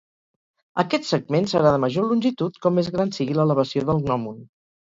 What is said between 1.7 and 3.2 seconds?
de major longitud com més gran